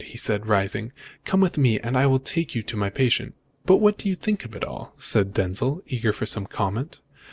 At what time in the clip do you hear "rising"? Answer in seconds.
0.47-0.91